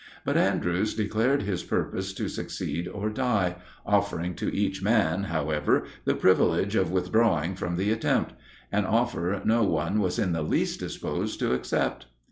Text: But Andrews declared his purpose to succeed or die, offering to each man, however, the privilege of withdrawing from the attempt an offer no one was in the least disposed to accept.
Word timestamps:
But 0.25 0.35
Andrews 0.35 0.95
declared 0.95 1.43
his 1.43 1.61
purpose 1.61 2.11
to 2.13 2.27
succeed 2.27 2.87
or 2.87 3.11
die, 3.11 3.57
offering 3.85 4.33
to 4.37 4.51
each 4.51 4.81
man, 4.81 5.25
however, 5.25 5.83
the 6.05 6.15
privilege 6.15 6.75
of 6.75 6.89
withdrawing 6.91 7.53
from 7.53 7.75
the 7.77 7.91
attempt 7.91 8.33
an 8.71 8.85
offer 8.87 9.43
no 9.45 9.61
one 9.61 9.99
was 9.99 10.17
in 10.17 10.31
the 10.31 10.41
least 10.41 10.79
disposed 10.79 11.37
to 11.41 11.53
accept. 11.53 12.07